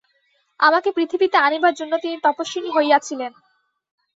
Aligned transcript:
আমাকে 0.59 0.89
পৃথিবীতে 0.91 1.37
আনিবার 1.37 1.73
জন্য 1.79 1.93
তিনি 1.97 2.15
তপস্বিনী 2.25 2.69
হইয়াছিলেন। 2.73 3.31